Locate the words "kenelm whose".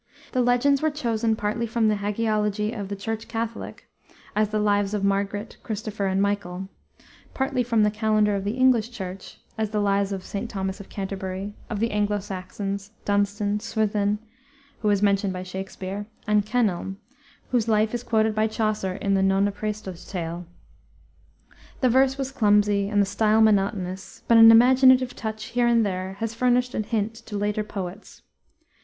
16.47-17.67